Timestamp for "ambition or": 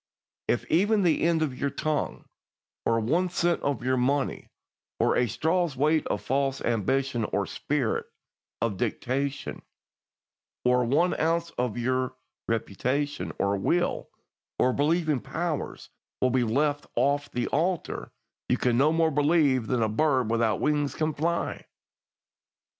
6.61-7.45